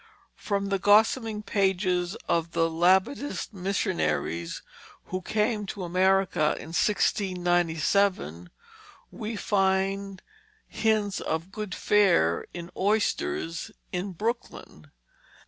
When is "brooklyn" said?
14.13-14.89